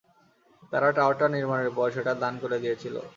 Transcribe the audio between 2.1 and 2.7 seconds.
দান করে